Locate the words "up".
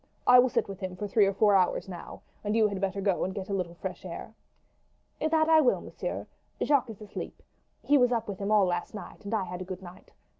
8.11-8.27